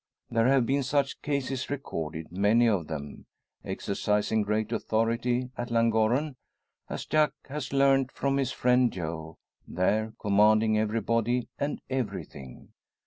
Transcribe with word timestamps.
There 0.31 0.47
have 0.47 0.65
been 0.65 0.81
such 0.81 1.21
cases 1.21 1.69
recorded 1.69 2.31
many 2.31 2.67
of 2.67 2.87
them. 2.87 3.27
Exercising 3.63 4.41
great 4.41 4.71
authority 4.71 5.51
at 5.55 5.69
Llangorren 5.69 6.37
as 6.89 7.05
Jack 7.05 7.33
has 7.49 7.71
learned 7.71 8.11
from 8.11 8.37
his 8.37 8.51
friend 8.51 8.91
Joe 8.91 9.37
there 9.67 10.13
commanding 10.19 10.75
everybody 10.75 11.49
and 11.59 11.81
everything! 11.87 12.69